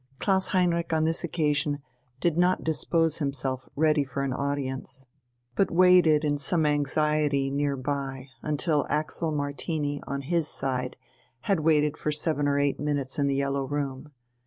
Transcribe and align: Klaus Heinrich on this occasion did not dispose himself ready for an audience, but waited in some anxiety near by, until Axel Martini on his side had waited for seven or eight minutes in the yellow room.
Klaus 0.17 0.47
Heinrich 0.47 0.91
on 0.93 1.03
this 1.03 1.23
occasion 1.23 1.77
did 2.19 2.35
not 2.35 2.63
dispose 2.63 3.19
himself 3.19 3.69
ready 3.75 4.03
for 4.03 4.23
an 4.23 4.33
audience, 4.33 5.05
but 5.55 5.69
waited 5.69 6.25
in 6.25 6.39
some 6.39 6.65
anxiety 6.65 7.51
near 7.51 7.75
by, 7.77 8.29
until 8.41 8.87
Axel 8.89 9.31
Martini 9.31 10.01
on 10.07 10.23
his 10.23 10.47
side 10.47 10.95
had 11.41 11.59
waited 11.59 11.97
for 11.97 12.11
seven 12.11 12.47
or 12.47 12.57
eight 12.57 12.79
minutes 12.79 13.19
in 13.19 13.27
the 13.27 13.35
yellow 13.35 13.63
room. 13.63 14.11